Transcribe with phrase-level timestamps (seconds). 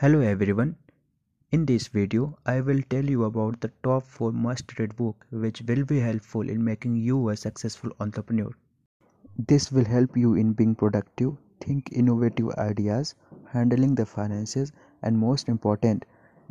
[0.00, 0.76] Hello everyone.
[1.52, 5.84] In this video, I will tell you about the top 4 must-read book which will
[5.84, 8.48] be helpful in making you a successful entrepreneur.
[9.50, 13.14] This will help you in being productive, think innovative ideas,
[13.52, 14.72] handling the finances
[15.02, 16.06] and most important,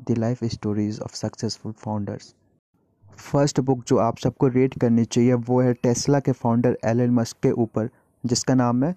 [0.05, 2.33] the life stories of successful founders.
[3.17, 7.37] First book जो आप सबको red करनी चाहिए वो है Tesla के founder Elon Musk
[7.43, 7.89] के ऊपर
[8.25, 8.95] जिसका नाम है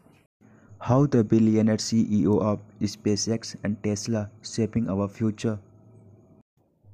[0.82, 5.60] How the billionaire CEO of SpaceX and Tesla shaping our future.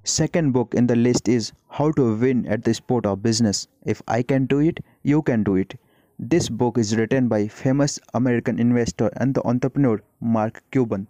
[0.06, 3.68] Second book in the list is How to Win at the Sport of Business.
[3.86, 5.76] If I can do it, you can do it.
[6.20, 11.08] This book is written by famous American investor and the entrepreneur Mark Cuban.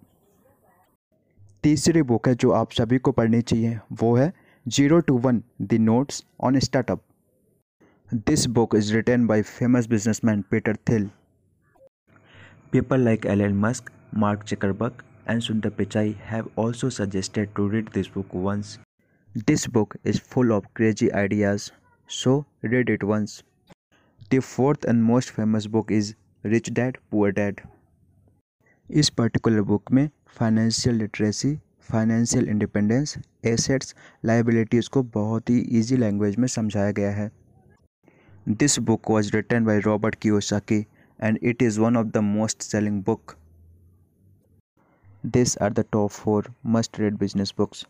[1.63, 4.31] तीसरी book है जो आप सभी को पढ़नी चाहिए वो है
[4.67, 7.01] zero to one the notes on startup
[8.27, 11.09] this book is written by famous businessman Peter Thiel
[12.70, 14.92] People like Elon Musk, Mark Zuckerberg,
[15.26, 18.78] and Sundar Pichai have also suggested to read this book once.
[19.46, 21.72] This book is full of crazy ideas,
[22.08, 23.42] so read it once.
[24.28, 27.62] The fourth and most famous book is Rich Dad Poor Dad.
[28.90, 31.54] इस particular book में financial literacy
[31.90, 33.16] financial independence
[33.46, 33.94] assets
[34.24, 37.30] liabilities को बहुत ही easy language में समझाया गया है
[38.48, 40.84] this book was written by Robert Kiyosaki
[41.18, 43.36] and it is one of the most selling book.
[45.24, 47.84] These are the top 4 must read business books.